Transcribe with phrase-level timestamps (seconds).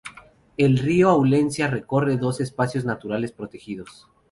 [0.57, 4.07] El río Aulencia recorre dos espacios naturales protegidos.